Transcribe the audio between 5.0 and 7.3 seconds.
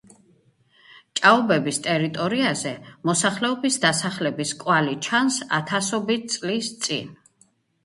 ჩანს ათასობით წლის წინ.